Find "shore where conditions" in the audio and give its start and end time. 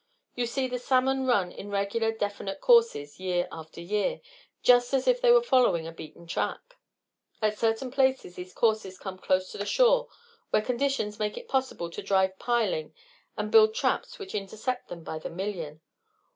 9.67-11.19